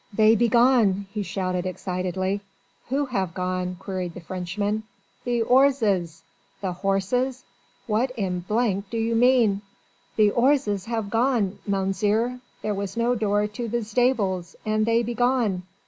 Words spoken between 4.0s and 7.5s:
the Frenchman. "The 'orzes!" "The horses?